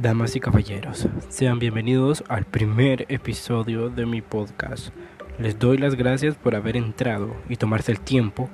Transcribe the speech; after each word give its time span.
Damas 0.00 0.36
y 0.36 0.40
caballeros, 0.40 1.08
sean 1.28 1.58
bienvenidos 1.58 2.22
al 2.28 2.44
primer 2.44 3.04
episodio 3.08 3.90
de 3.90 4.06
mi 4.06 4.22
podcast. 4.22 4.90
Les 5.40 5.58
doy 5.58 5.76
las 5.76 5.96
gracias 5.96 6.36
por 6.36 6.54
haber 6.54 6.76
entrado 6.76 7.34
y 7.48 7.56
tomarse 7.56 7.90
el 7.90 7.98
tiempo 7.98 8.48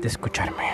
de 0.00 0.08
escucharme. 0.08 0.64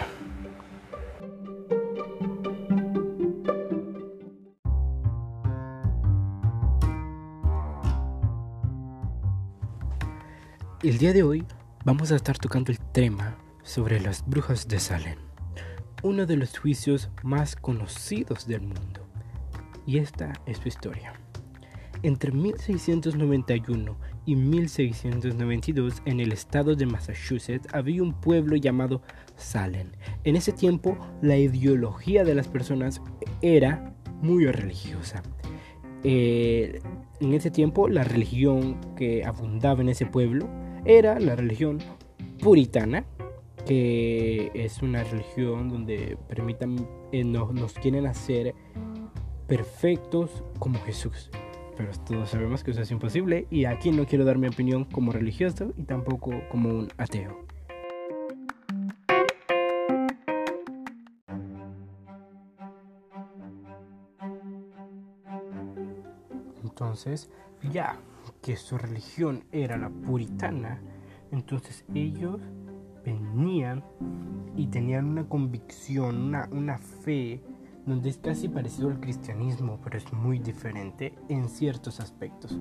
El 10.84 10.98
día 10.98 11.12
de 11.12 11.25
hoy 11.25 11.44
vamos 11.84 12.12
a 12.12 12.16
estar 12.16 12.39
tocando 12.39 12.70
el 12.70 12.79
tema 12.79 13.39
sobre 13.65 13.98
las 13.98 14.25
brujas 14.25 14.69
de 14.69 14.79
Salem, 14.79 15.19
uno 16.05 16.27
de 16.27 16.37
los 16.37 16.57
juicios 16.57 17.11
más 17.25 17.57
conocidos 17.57 18.47
del 18.47 18.61
mundo 18.61 19.02
y 19.87 19.99
esta 19.99 20.33
es 20.47 20.59
su 20.59 20.69
historia. 20.69 21.15
Entre 22.03 22.33
1691 22.33 23.97
y 24.27 24.35
1692 24.35 26.03
en 26.05 26.19
el 26.19 26.33
estado 26.33 26.75
de 26.75 26.87
Massachusetts 26.87 27.69
había 27.73 28.03
un 28.03 28.13
pueblo 28.13 28.57
llamado 28.57 29.03
Salem. 29.37 29.93
En 30.25 30.35
ese 30.35 30.53
tiempo 30.53 30.97
la 31.21 31.37
ideología 31.37 32.25
de 32.25 32.35
las 32.35 32.49
personas 32.49 33.01
era 33.41 33.95
muy 34.21 34.47
religiosa. 34.47 35.23
Eh, 36.03 36.80
en 37.21 37.35
ese 37.35 37.53
tiempo 37.53 37.89
la 37.89 38.03
religión 38.03 38.79
que 38.97 39.25
abundaba 39.25 39.83
en 39.83 39.89
ese 39.89 40.07
pueblo 40.07 40.49
era 40.85 41.21
la 41.21 41.37
religión 41.37 41.79
puritana, 42.41 43.05
que 43.65 44.51
es 44.55 44.83
una 44.83 45.05
religión 45.05 45.69
donde 45.69 46.19
permitan, 46.29 46.85
eh, 47.13 47.23
nos, 47.23 47.55
nos 47.55 47.75
quieren 47.75 48.07
hacer 48.07 48.57
perfectos 49.53 50.43
como 50.59 50.81
Jesús. 50.81 51.29
Pero 51.77 51.91
todos 52.07 52.31
sabemos 52.31 52.65
que 52.65 52.71
eso 52.71 52.81
es 52.81 52.91
imposible 52.91 53.47
y 53.51 53.67
aquí 53.67 53.91
no 53.91 54.07
quiero 54.07 54.25
dar 54.25 54.39
mi 54.39 54.49
opinión 54.49 54.87
como 54.87 55.13
religioso 55.13 55.75
y 55.77 55.83
tampoco 55.83 56.33
como 56.51 56.71
un 56.71 56.89
ateo. 56.97 57.45
Entonces, 66.64 67.28
ya 67.70 67.98
que 68.41 68.56
su 68.56 68.78
religión 68.78 69.45
era 69.53 69.77
la 69.77 69.91
puritana, 69.91 70.80
entonces 71.30 71.84
ellos 71.95 72.41
venían 73.05 73.84
y 74.56 74.69
tenían 74.69 75.11
una 75.11 75.28
convicción, 75.28 76.23
una, 76.23 76.48
una 76.50 76.78
fe 76.78 77.42
donde 77.86 78.11
es 78.11 78.19
casi 78.19 78.48
parecido 78.48 78.88
al 78.88 79.00
cristianismo, 79.00 79.80
pero 79.83 79.98
es 79.98 80.12
muy 80.12 80.38
diferente 80.38 81.14
en 81.28 81.48
ciertos 81.48 82.00
aspectos. 82.00 82.58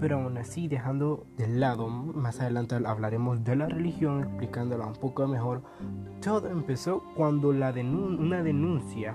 Pero 0.00 0.20
aún 0.20 0.36
así, 0.38 0.68
dejando 0.68 1.26
de 1.36 1.48
lado, 1.48 1.88
más 1.88 2.40
adelante 2.40 2.76
hablaremos 2.84 3.44
de 3.44 3.56
la 3.56 3.66
religión, 3.66 4.22
explicándola 4.22 4.86
un 4.86 4.94
poco 4.94 5.26
mejor, 5.28 5.62
todo 6.20 6.48
empezó 6.48 7.02
cuando 7.16 7.52
la 7.52 7.70
una 7.74 8.42
denuncia 8.42 9.14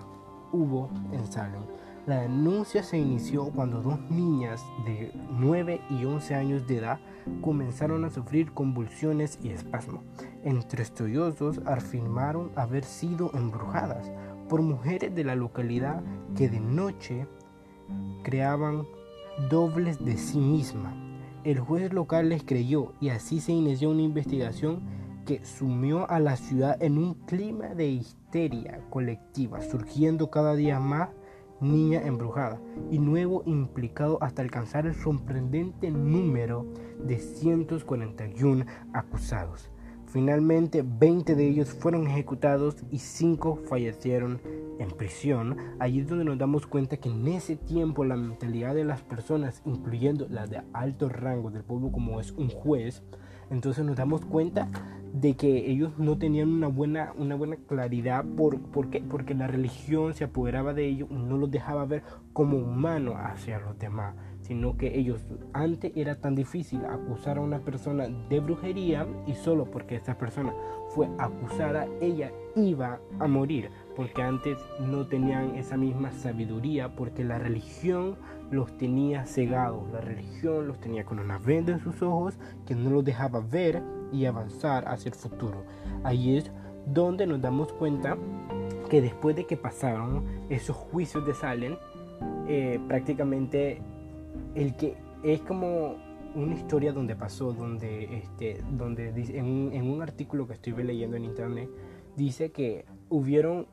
hubo 0.51 0.89
en 1.11 1.25
Salem. 1.31 1.61
La 2.07 2.21
denuncia 2.21 2.81
se 2.81 2.97
inició 2.97 3.51
cuando 3.51 3.81
dos 3.81 3.99
niñas 4.09 4.65
de 4.85 5.11
9 5.29 5.79
y 5.91 6.05
11 6.05 6.33
años 6.33 6.65
de 6.65 6.77
edad 6.77 6.99
comenzaron 7.41 8.03
a 8.03 8.09
sufrir 8.09 8.51
convulsiones 8.51 9.37
y 9.43 9.49
espasmos. 9.49 10.03
Entre 10.43 10.81
estudiosos 10.81 11.59
afirmaron 11.65 12.51
haber 12.55 12.83
sido 12.83 13.29
embrujadas 13.35 14.09
por 14.49 14.61
mujeres 14.61 15.15
de 15.15 15.23
la 15.23 15.35
localidad 15.35 16.03
que 16.35 16.49
de 16.49 16.59
noche 16.59 17.27
creaban 18.23 18.85
dobles 19.49 20.03
de 20.03 20.17
sí 20.17 20.39
misma. 20.39 20.93
El 21.45 21.59
juez 21.59 21.93
local 21.93 22.29
les 22.29 22.43
creyó 22.43 22.91
y 22.99 23.09
así 23.09 23.39
se 23.39 23.53
inició 23.53 23.91
una 23.91 24.01
investigación 24.01 24.81
que 25.25 25.45
sumió 25.45 26.09
a 26.09 26.19
la 26.19 26.35
ciudad 26.35 26.81
en 26.81 26.97
un 26.97 27.13
clima 27.13 27.67
de 27.67 27.87
histeria 27.87 28.81
colectiva, 28.89 29.61
surgiendo 29.61 30.29
cada 30.29 30.55
día 30.55 30.79
más 30.79 31.09
niña 31.61 32.01
embrujada 32.01 32.59
y 32.89 32.99
nuevo 32.99 33.43
implicado 33.45 34.17
hasta 34.21 34.41
alcanzar 34.41 34.85
el 34.85 34.95
sorprendente 34.95 35.91
número 35.91 36.65
de 37.03 37.17
141 37.17 38.65
acusados. 38.93 39.69
Finalmente, 40.11 40.83
20 40.83 41.35
de 41.35 41.47
ellos 41.47 41.69
fueron 41.69 42.07
ejecutados 42.07 42.77
y 42.89 42.97
5 42.97 43.59
fallecieron 43.69 44.41
en 44.79 44.89
prisión. 44.89 45.55
Allí 45.77 45.99
es 45.99 46.07
donde 46.07 46.25
nos 46.25 46.39
damos 46.39 46.65
cuenta 46.65 46.97
que 46.97 47.09
en 47.09 47.27
ese 47.27 47.55
tiempo 47.55 48.03
la 48.03 48.15
mentalidad 48.15 48.73
de 48.73 48.85
las 48.85 49.03
personas, 49.03 49.61
incluyendo 49.65 50.27
la 50.27 50.47
de 50.47 50.63
alto 50.73 51.09
rango 51.09 51.51
del 51.51 51.63
pueblo 51.63 51.91
como 51.91 52.19
es 52.19 52.31
un 52.31 52.49
juez, 52.49 53.03
entonces 53.49 53.85
nos 53.85 53.95
damos 53.95 54.25
cuenta 54.25 54.69
de 55.13 55.35
que 55.35 55.69
ellos 55.71 55.97
no 55.97 56.17
tenían 56.17 56.49
una 56.49 56.67
buena, 56.67 57.13
una 57.17 57.35
buena 57.35 57.55
claridad 57.55 58.23
por, 58.37 58.59
¿por 58.59 58.89
qué? 58.89 59.01
porque 59.01 59.33
la 59.33 59.47
religión 59.47 60.13
se 60.13 60.25
apoderaba 60.25 60.73
de 60.73 60.85
ellos 60.85 61.09
no 61.09 61.37
los 61.37 61.49
dejaba 61.49 61.85
ver 61.85 62.03
como 62.33 62.57
humanos 62.57 63.15
hacia 63.17 63.59
los 63.59 63.77
demás 63.79 64.15
sino 64.41 64.77
que 64.77 64.97
ellos 64.97 65.25
antes 65.53 65.91
era 65.95 66.15
tan 66.15 66.35
difícil 66.35 66.83
acusar 66.85 67.37
a 67.37 67.41
una 67.41 67.59
persona 67.59 68.07
de 68.07 68.39
brujería 68.39 69.07
y 69.27 69.33
solo 69.33 69.65
porque 69.65 69.95
esa 69.95 70.17
persona 70.17 70.53
fue 70.89 71.07
acusada 71.17 71.87
ella 72.01 72.31
iba 72.55 72.99
a 73.19 73.27
morir 73.27 73.69
porque 73.99 74.21
antes 74.21 74.57
no 74.79 75.07
tenían 75.07 75.55
esa 75.57 75.75
misma 75.75 76.13
sabiduría 76.13 76.95
porque 76.95 77.25
la 77.25 77.37
religión 77.37 78.15
los 78.49 78.77
tenía 78.77 79.25
cegados 79.25 79.91
la 79.91 79.99
religión 79.99 80.69
los 80.69 80.79
tenía 80.79 81.03
con 81.03 81.19
una 81.19 81.37
venda 81.37 81.73
en 81.73 81.81
sus 81.81 82.01
ojos 82.01 82.35
que 82.65 82.75
no 82.75 82.91
los 82.91 83.03
dejaba 83.03 83.41
ver 83.41 83.83
y 84.13 84.23
avanzar 84.23 84.87
hacia 84.87 85.09
el 85.09 85.15
futuro. 85.15 85.65
Ahí 86.05 86.37
es 86.37 86.49
donde 86.85 87.27
nos 87.27 87.41
damos 87.41 87.73
cuenta 87.73 88.17
que 88.89 89.01
después 89.01 89.35
de 89.35 89.45
que 89.45 89.57
pasaron 89.57 90.23
esos 90.47 90.77
juicios 90.77 91.25
de 91.25 91.33
Salem 91.33 91.75
eh, 92.47 92.79
prácticamente 92.87 93.81
el 94.55 94.77
que 94.77 94.95
es 95.23 95.41
como 95.41 95.97
una 96.35 96.55
historia 96.55 96.93
donde 96.93 97.17
pasó, 97.17 97.51
donde, 97.51 98.15
este, 98.15 98.63
donde 98.71 99.11
dice, 99.11 99.37
en, 99.37 99.45
un, 99.45 99.73
en 99.73 99.89
un 99.89 100.01
artículo 100.01 100.47
que 100.47 100.53
estoy 100.53 100.71
leyendo 100.85 101.17
en 101.17 101.25
internet, 101.25 101.69
dice 102.15 102.53
que 102.53 102.85
hubieron 103.09 103.67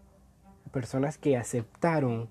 personas 0.77 1.17
que 1.17 1.39
aceptaron 1.39 2.29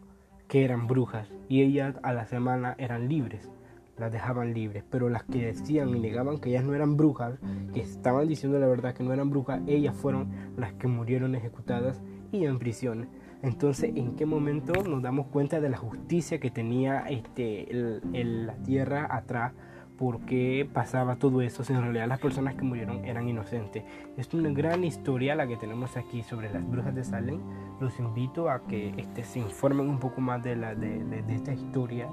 que 0.47 0.63
eran 0.63 0.85
brujas 0.85 1.27
y 1.49 1.63
ellas 1.63 1.95
a 2.03 2.13
la 2.13 2.27
semana 2.27 2.75
eran 2.77 3.09
libres, 3.09 3.49
las 3.97 4.11
dejaban 4.11 4.53
libres, 4.53 4.83
pero 4.87 5.09
las 5.09 5.23
que 5.23 5.47
decían 5.47 5.89
y 5.89 5.99
negaban 5.99 6.37
que 6.37 6.49
ellas 6.49 6.63
no 6.63 6.75
eran 6.75 6.95
brujas, 6.95 7.39
que 7.73 7.81
estaban 7.81 8.27
diciendo 8.27 8.59
la 8.59 8.67
verdad 8.67 8.93
que 8.93 9.03
no 9.03 9.11
eran 9.13 9.31
brujas, 9.31 9.63
ellas 9.65 9.95
fueron 9.95 10.29
las 10.57 10.73
que 10.73 10.85
murieron 10.85 11.33
ejecutadas 11.33 12.03
y 12.31 12.45
en 12.45 12.59
prisión. 12.59 13.09
Entonces, 13.41 13.93
¿en 13.95 14.15
qué 14.15 14.27
momento 14.27 14.73
nos 14.83 15.01
damos 15.01 15.25
cuenta 15.25 15.59
de 15.59 15.69
la 15.69 15.77
justicia 15.77 16.39
que 16.39 16.51
tenía 16.51 16.99
este, 16.99 17.71
el, 17.71 18.45
la 18.45 18.53
tierra 18.57 19.07
atrás? 19.09 19.53
¿Por 19.97 20.21
qué 20.25 20.67
pasaba 20.71 21.15
todo 21.15 21.41
eso? 21.41 21.63
Si 21.63 21.73
en 21.73 21.81
realidad 21.81 22.07
las 22.07 22.19
personas 22.19 22.55
que 22.55 22.63
murieron 22.63 23.05
eran 23.05 23.29
inocentes. 23.29 23.83
Es 24.17 24.33
una 24.33 24.49
gran 24.49 24.83
historia 24.83 25.35
la 25.35 25.47
que 25.47 25.57
tenemos 25.57 25.95
aquí 25.97 26.23
sobre 26.23 26.51
las 26.51 26.67
brujas 26.69 26.93
de 26.93 27.03
Salem. 27.03 27.39
Los 27.79 27.97
invito 27.99 28.49
a 28.49 28.65
que 28.67 28.93
este, 28.97 29.23
se 29.23 29.39
informen 29.39 29.89
un 29.89 29.99
poco 29.99 30.21
más 30.21 30.43
de, 30.43 30.55
la, 30.55 30.75
de, 30.75 31.03
de 31.03 31.35
esta 31.35 31.53
historia 31.53 32.09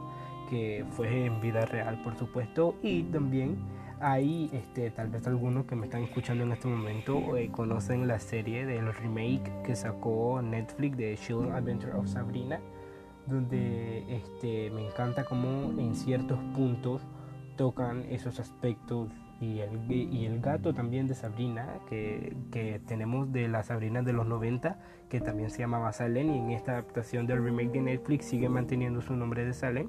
que 0.49 0.85
fue 0.91 1.27
en 1.27 1.41
vida 1.41 1.65
real, 1.65 2.03
por 2.03 2.15
supuesto, 2.17 2.75
y 2.83 3.05
también 3.05 3.57
hay 4.03 4.51
este, 4.53 4.91
tal 4.91 5.09
vez 5.09 5.27
algunos 5.27 5.65
que 5.65 5.77
me 5.77 5.87
están 5.87 6.03
escuchando 6.03 6.43
en 6.43 6.53
este 6.53 6.67
momento 6.67 7.37
eh, 7.37 7.51
conocen 7.53 8.09
la 8.09 8.19
serie 8.19 8.67
del 8.67 8.93
remake 8.93 9.51
que 9.65 9.77
sacó 9.77 10.43
Netflix 10.43 10.97
de 10.97 11.17
Children's 11.17 11.55
Adventure 11.55 11.93
of 11.93 12.09
Sabrina, 12.09 12.61
donde 13.27 14.05
este, 14.15 14.71
me 14.73 14.87
encanta 14.89 15.25
cómo 15.25 15.81
en 15.81 15.95
ciertos 15.95 16.39
puntos 16.55 17.01
tocan 17.57 18.05
esos 18.11 18.41
aspectos 18.41 19.11
y 19.41 19.59
el, 19.59 19.91
y 19.91 20.25
el 20.25 20.41
gato 20.41 20.73
también 20.73 21.09
de 21.09 21.15
Sabrina, 21.15 21.81
que, 21.89 22.37
que, 22.53 22.81
tenemos 22.87 23.33
de 23.33 23.49
la 23.49 23.65
Sabrina 23.65 24.03
de 24.03 24.13
los 24.13 24.27
90, 24.27 24.79
que 25.09 25.21
también 25.21 25.51
se 25.51 25.59
llamaba 25.59 25.93
Salem, 25.93 26.31
y 26.31 26.39
en 26.39 26.51
esta 26.53 26.73
adaptación 26.73 27.27
del 27.27 27.43
remake 27.43 27.73
de 27.73 27.81
Netflix 27.81 28.27
sigue 28.27 28.49
manteniendo 28.49 29.03
su 29.03 29.17
nombre 29.17 29.45
de 29.45 29.53
Salem. 29.53 29.89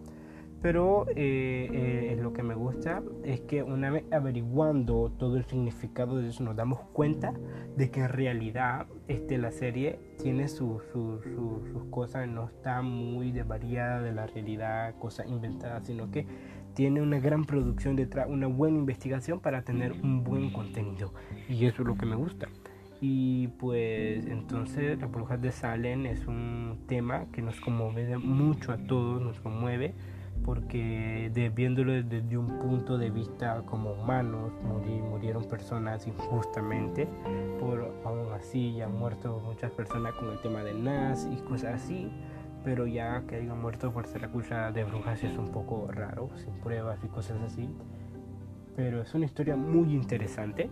Pero 0.63 1.05
eh, 1.09 1.67
eh, 1.73 2.19
lo 2.21 2.31
que 2.31 2.41
me 2.41 2.55
gusta 2.55 3.03
es 3.25 3.41
que 3.41 3.63
una 3.63 3.89
vez 3.89 4.05
averiguando 4.13 5.11
todo 5.19 5.35
el 5.35 5.43
significado 5.43 6.17
de 6.17 6.29
eso 6.29 6.41
nos 6.41 6.55
damos 6.55 6.79
cuenta 6.93 7.33
de 7.75 7.91
que 7.91 7.99
en 7.99 8.07
realidad 8.07 8.87
este, 9.09 9.37
la 9.37 9.51
serie 9.51 9.99
tiene 10.21 10.47
sus 10.47 10.81
cosas, 11.91 12.29
no 12.29 12.45
está 12.45 12.81
muy 12.81 13.33
desvariada 13.33 14.01
de 14.01 14.13
la 14.13 14.25
realidad, 14.25 14.95
cosas 14.99 15.27
inventadas, 15.27 15.85
sino 15.85 16.09
que 16.11 16.25
tiene 16.73 17.01
una 17.01 17.19
gran 17.19 17.43
producción 17.43 17.97
detrás, 17.97 18.27
una 18.29 18.47
buena 18.47 18.77
investigación 18.77 19.41
para 19.41 19.63
tener 19.63 19.91
un 19.91 20.23
buen 20.23 20.53
contenido. 20.53 21.13
Y 21.49 21.65
eso 21.65 21.81
es 21.81 21.87
lo 21.89 21.97
que 21.97 22.05
me 22.05 22.15
gusta. 22.15 22.47
Y 23.01 23.49
pues 23.59 24.25
entonces 24.27 24.97
las 24.97 25.11
brujas 25.11 25.41
de 25.41 25.51
Salem 25.51 26.05
es 26.05 26.25
un 26.25 26.85
tema 26.87 27.25
que 27.33 27.41
nos 27.41 27.59
conmueve 27.59 28.17
mucho 28.17 28.71
a 28.71 28.77
todos, 28.77 29.21
nos 29.21 29.41
conmueve 29.41 29.93
porque 30.45 31.31
de, 31.33 31.49
viéndolo 31.49 31.91
desde 31.91 32.37
un 32.37 32.59
punto 32.59 32.97
de 32.97 33.09
vista 33.09 33.61
como 33.65 33.93
humanos, 33.93 34.51
murieron 34.63 35.43
personas 35.45 36.05
injustamente, 36.07 37.07
por 37.59 37.93
aún 38.03 38.31
así 38.33 38.75
ya 38.75 38.85
han 38.85 38.97
muerto 38.97 39.41
muchas 39.45 39.71
personas 39.71 40.13
con 40.13 40.29
el 40.29 40.39
tema 40.41 40.63
del 40.63 40.83
NAS 40.83 41.27
y 41.31 41.37
cosas 41.43 41.83
así, 41.83 42.11
pero 42.63 42.87
ya 42.87 43.23
que 43.27 43.37
hayan 43.37 43.61
muerto 43.61 43.91
por 43.91 44.07
ser 44.07 44.25
acusadas 44.25 44.73
de 44.73 44.83
brujas 44.83 45.23
es 45.23 45.37
un 45.37 45.49
poco 45.49 45.87
raro, 45.91 46.29
sin 46.35 46.53
pruebas 46.55 46.99
y 47.03 47.07
cosas 47.07 47.41
así, 47.41 47.69
pero 48.75 49.01
es 49.01 49.13
una 49.13 49.25
historia 49.25 49.55
muy 49.55 49.93
interesante 49.93 50.69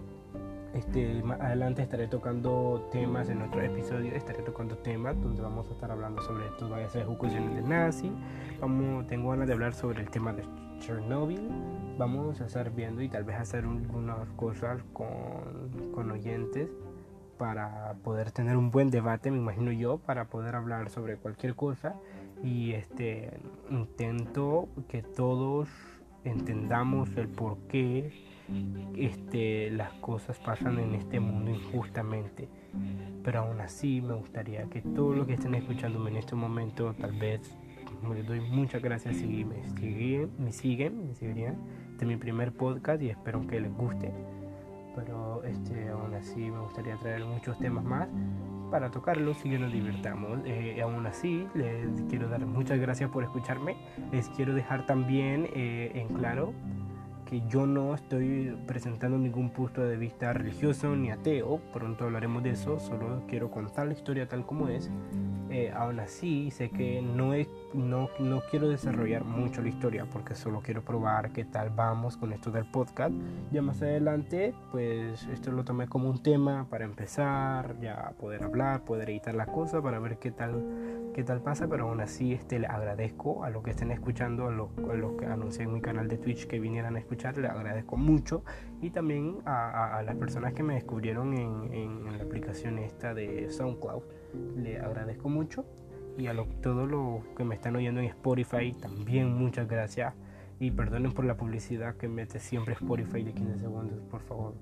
este, 0.73 1.21
más 1.23 1.39
adelante 1.41 1.81
estaré 1.81 2.07
tocando 2.07 2.87
temas 2.91 3.29
en 3.29 3.41
otro 3.41 3.61
episodio, 3.61 4.13
estaré 4.13 4.41
tocando 4.43 4.77
temas 4.77 5.19
donde 5.21 5.41
vamos 5.41 5.67
a 5.69 5.71
estar 5.71 5.91
hablando 5.91 6.21
sobre 6.21 6.45
a 6.45 6.89
ser 6.89 7.03
ejecuciones 7.03 7.55
de 7.55 7.61
nazi, 7.61 8.11
vamos, 8.59 9.05
tengo 9.07 9.31
ganas 9.31 9.47
de 9.47 9.53
hablar 9.53 9.73
sobre 9.73 10.01
el 10.01 10.09
tema 10.09 10.33
de 10.33 10.43
Chernobyl, 10.79 11.49
vamos 11.97 12.41
a 12.41 12.45
estar 12.45 12.71
viendo 12.71 13.01
y 13.01 13.09
tal 13.09 13.23
vez 13.23 13.37
hacer 13.37 13.65
algunas 13.65 14.29
cosas 14.37 14.81
con, 14.93 15.91
con 15.93 16.09
oyentes 16.11 16.69
para 17.37 17.95
poder 18.03 18.31
tener 18.31 18.55
un 18.55 18.69
buen 18.69 18.91
debate, 18.91 19.31
me 19.31 19.37
imagino 19.37 19.71
yo, 19.71 19.97
para 19.97 20.25
poder 20.25 20.55
hablar 20.55 20.91
sobre 20.91 21.17
cualquier 21.17 21.55
cosa. 21.55 21.95
Y 22.43 22.73
este 22.73 23.31
intento 23.71 24.69
que 24.87 25.01
todos 25.01 25.67
entendamos 26.23 27.17
el 27.17 27.27
por 27.27 27.57
qué 27.67 28.11
este, 28.95 29.71
las 29.71 29.93
cosas 29.93 30.39
pasan 30.39 30.79
en 30.79 30.95
este 30.95 31.19
mundo 31.19 31.51
injustamente. 31.51 32.47
Pero 33.23 33.41
aún 33.41 33.59
así 33.61 34.01
me 34.01 34.13
gustaría 34.13 34.63
que 34.65 34.81
todos 34.81 35.15
los 35.15 35.27
que 35.27 35.33
estén 35.33 35.55
escuchándome 35.55 36.11
en 36.11 36.17
este 36.17 36.35
momento, 36.35 36.93
tal 36.99 37.11
vez 37.13 37.55
les 38.15 38.27
doy 38.27 38.41
muchas 38.41 38.81
gracias 38.81 39.15
si 39.17 39.45
me 39.45 39.63
siguen, 39.77 40.31
me 40.39 40.51
siguen, 40.51 41.07
me 41.07 41.13
seguirían. 41.13 41.55
Este 41.91 42.05
es 42.05 42.07
mi 42.07 42.17
primer 42.17 42.51
podcast 42.51 43.01
y 43.01 43.09
espero 43.09 43.45
que 43.45 43.59
les 43.61 43.73
guste. 43.73 44.11
Pero 44.95 45.43
este, 45.43 45.89
aún 45.89 46.13
así 46.15 46.39
me 46.39 46.59
gustaría 46.59 46.97
traer 46.97 47.23
muchos 47.23 47.57
temas 47.59 47.83
más 47.83 48.09
para 48.71 48.89
tocarlos 48.89 49.37
y 49.45 49.51
que 49.51 49.59
nos 49.59 49.71
divirtamos. 49.71 50.39
Eh, 50.45 50.81
aún 50.81 51.05
así, 51.05 51.47
les 51.53 52.01
quiero 52.09 52.27
dar 52.27 52.45
muchas 52.45 52.79
gracias 52.79 53.09
por 53.09 53.23
escucharme. 53.23 53.77
Les 54.11 54.27
quiero 54.29 54.53
dejar 54.53 54.85
también 54.85 55.47
eh, 55.53 55.91
en 55.95 56.07
claro 56.17 56.53
que 57.31 57.41
yo 57.47 57.65
no 57.65 57.95
estoy 57.95 58.57
presentando 58.67 59.17
ningún 59.17 59.51
punto 59.51 59.81
de 59.81 59.95
vista 59.95 60.33
religioso 60.33 60.93
ni 60.97 61.11
ateo, 61.11 61.61
pronto 61.71 62.03
hablaremos 62.03 62.43
de 62.43 62.49
eso, 62.49 62.77
solo 62.77 63.23
quiero 63.25 63.49
contar 63.49 63.87
la 63.87 63.93
historia 63.93 64.27
tal 64.27 64.45
como 64.45 64.67
es. 64.67 64.91
Eh, 65.51 65.69
así, 65.71 66.49
sé 66.49 66.69
que 66.69 67.01
no, 67.01 67.33
es, 67.33 67.49
no, 67.73 68.09
no 68.19 68.41
quiero 68.49 68.69
desarrollar 68.69 69.25
mucho 69.25 69.61
la 69.61 69.67
historia 69.67 70.05
porque 70.05 70.33
solo 70.33 70.61
quiero 70.61 70.81
probar 70.81 71.33
qué 71.33 71.43
tal 71.43 71.69
vamos 71.69 72.15
con 72.15 72.31
esto 72.31 72.51
del 72.51 72.63
podcast. 72.63 73.13
Ya 73.51 73.61
más 73.61 73.81
adelante, 73.81 74.53
pues 74.71 75.27
esto 75.27 75.51
lo 75.51 75.65
tomé 75.65 75.87
como 75.87 76.09
un 76.09 76.23
tema 76.23 76.67
para 76.69 76.85
empezar, 76.85 77.75
ya 77.81 78.13
poder 78.17 78.43
hablar, 78.43 78.85
poder 78.85 79.09
editar 79.09 79.35
las 79.35 79.47
cosas 79.47 79.81
para 79.81 79.99
ver 79.99 80.19
qué 80.19 80.31
tal 80.31 81.01
qué 81.13 81.23
tal 81.23 81.41
pasa, 81.41 81.67
pero 81.67 81.89
aún 81.89 82.01
así 82.01 82.33
este, 82.33 82.59
le 82.59 82.67
agradezco 82.67 83.43
a 83.43 83.49
los 83.49 83.63
que 83.63 83.71
estén 83.71 83.91
escuchando, 83.91 84.47
a 84.47 84.51
los, 84.51 84.69
que 85.17 85.25
anuncié 85.25 85.63
en 85.63 85.73
mi 85.73 85.81
canal 85.81 86.07
de 86.07 86.17
Twitch 86.17 86.47
que 86.47 86.59
vinieran 86.59 86.95
a 86.95 86.99
escuchar, 86.99 87.37
le 87.37 87.47
agradezco 87.47 87.97
mucho 87.97 88.43
y 88.81 88.91
también 88.91 89.39
a, 89.45 90.01
las 90.05 90.15
personas 90.15 90.53
que 90.53 90.63
me 90.63 90.75
descubrieron 90.75 91.33
en, 91.33 92.17
la 92.17 92.23
aplicación 92.23 92.77
esta 92.77 93.13
de 93.13 93.49
SoundCloud, 93.49 94.03
le 94.55 94.79
agradezco 94.79 95.29
mucho 95.29 95.65
y 96.17 96.27
a 96.27 96.35
todos 96.61 96.89
los 96.89 97.23
que 97.35 97.43
me 97.43 97.55
están 97.55 97.75
oyendo 97.75 98.01
en 98.01 98.07
Spotify 98.07 98.73
también 98.73 99.33
muchas 99.33 99.67
gracias 99.67 100.13
y 100.59 100.69
perdonen 100.69 101.11
por 101.11 101.25
la 101.25 101.35
publicidad 101.35 101.95
que 101.95 102.07
mete 102.07 102.39
siempre 102.39 102.75
Spotify 102.75 103.23
de 103.23 103.33
15 103.33 103.57
segundos, 103.57 103.99
por 104.11 104.21
favor, 104.21 104.53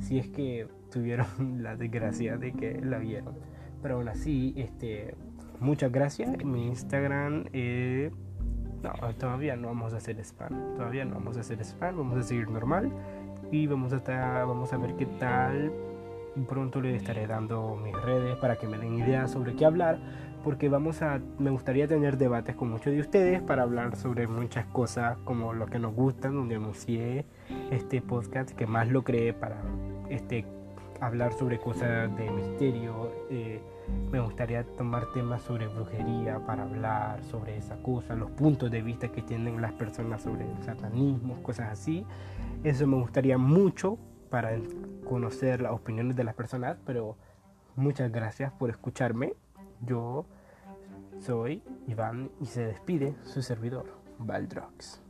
si 0.00 0.18
es 0.18 0.28
que 0.28 0.68
tuvieron 0.92 1.62
la 1.62 1.76
desgracia 1.76 2.36
de 2.36 2.52
que 2.52 2.80
la 2.80 2.98
vieron. 2.98 3.34
Pero 3.82 3.96
aún 3.96 4.08
así, 4.08 4.52
este, 4.56 5.14
muchas 5.60 5.90
gracias. 5.90 6.44
Mi 6.44 6.66
Instagram, 6.66 7.46
eh, 7.52 8.10
no, 8.82 9.14
todavía 9.14 9.56
no 9.56 9.68
vamos 9.68 9.94
a 9.94 9.96
hacer 9.96 10.18
spam. 10.20 10.74
Todavía 10.74 11.04
no 11.04 11.14
vamos 11.14 11.36
a 11.38 11.40
hacer 11.40 11.60
spam. 11.64 11.96
Vamos 11.96 12.18
a 12.18 12.22
seguir 12.22 12.50
normal 12.50 12.90
y 13.50 13.66
vamos 13.66 13.92
a 13.92 13.96
estar, 13.96 14.46
vamos 14.46 14.72
a 14.72 14.76
ver 14.76 14.94
qué 14.96 15.06
tal. 15.06 15.72
Pronto 16.44 16.80
les 16.80 16.96
estaré 17.00 17.26
dando 17.26 17.76
mis 17.76 17.94
redes 17.94 18.36
para 18.36 18.56
que 18.56 18.66
me 18.66 18.78
den 18.78 18.94
ideas 18.94 19.30
sobre 19.30 19.54
qué 19.54 19.64
hablar. 19.64 19.98
Porque 20.44 20.68
vamos 20.68 21.02
a, 21.02 21.20
me 21.38 21.50
gustaría 21.50 21.88
tener 21.88 22.18
debates 22.18 22.54
con 22.54 22.70
muchos 22.70 22.92
de 22.92 23.00
ustedes 23.00 23.42
para 23.42 23.62
hablar 23.62 23.96
sobre 23.96 24.28
muchas 24.28 24.66
cosas 24.66 25.16
como 25.24 25.52
lo 25.52 25.66
que 25.66 25.78
nos 25.78 25.94
gustan, 25.94 26.34
donde 26.34 26.54
anuncié 26.56 27.24
este 27.70 28.00
podcast 28.00 28.50
que 28.50 28.66
más 28.66 28.88
lo 28.88 29.02
creé 29.02 29.32
para 29.32 29.56
este 30.08 30.44
hablar 31.00 31.32
sobre 31.32 31.58
cosas 31.58 32.14
de 32.16 32.30
misterio. 32.30 33.10
Eh, 33.30 33.60
me 34.10 34.20
gustaría 34.20 34.64
tomar 34.64 35.12
temas 35.12 35.42
sobre 35.42 35.66
brujería 35.68 36.38
para 36.46 36.64
hablar 36.64 37.22
sobre 37.24 37.56
esa 37.56 37.76
cosa, 37.82 38.14
los 38.14 38.30
puntos 38.30 38.70
de 38.70 38.82
vista 38.82 39.08
que 39.08 39.22
tienen 39.22 39.60
las 39.60 39.72
personas 39.72 40.22
sobre 40.22 40.44
el 40.44 40.62
satanismo, 40.62 41.42
cosas 41.42 41.72
así. 41.72 42.04
Eso 42.64 42.86
me 42.86 42.96
gustaría 42.96 43.38
mucho 43.38 43.98
para 44.30 44.58
conocer 45.04 45.62
las 45.62 45.72
opiniones 45.72 46.16
de 46.16 46.24
las 46.24 46.34
personas, 46.34 46.76
pero 46.84 47.16
muchas 47.74 48.10
gracias 48.10 48.52
por 48.52 48.70
escucharme. 48.70 49.34
Yo 49.80 50.26
soy 51.20 51.62
Iván 51.86 52.30
y 52.40 52.46
se 52.46 52.66
despide 52.66 53.14
su 53.22 53.42
servidor, 53.42 53.86
Valdrox. 54.18 55.02